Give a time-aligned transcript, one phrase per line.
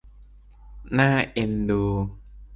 [0.97, 1.83] น่าเอ็นดู